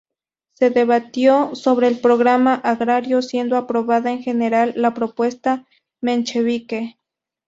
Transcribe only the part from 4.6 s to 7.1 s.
la propuesta menchevique.